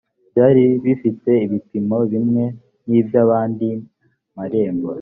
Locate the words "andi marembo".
3.39-4.89